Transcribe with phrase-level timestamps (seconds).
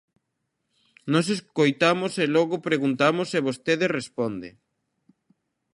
[1.11, 4.49] Nós escoitamos e logo preguntamos e vostede responde.